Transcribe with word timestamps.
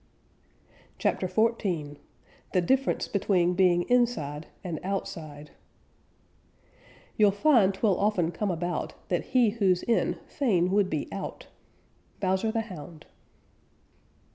CHAPTER 0.97 1.27
XIV 1.27 1.97
THE 2.53 2.61
DIFFERENCE 2.61 3.07
BETWEEN 3.09 3.53
BEING 3.53 3.83
INSIDE 3.83 4.47
AND 4.63 4.79
OUTSIDE 4.83 5.51
You'll 7.17 7.29
find 7.29 7.71
'twill 7.75 7.99
often 7.99 8.31
come 8.31 8.49
about 8.49 8.95
That 9.09 9.25
he 9.25 9.51
who's 9.51 9.83
in 9.83 10.15
fain 10.25 10.71
would 10.71 10.89
be 10.89 11.07
out. 11.11 11.49
_Bowser 12.19 12.51
the 12.51 12.61
Hound. 12.61 13.05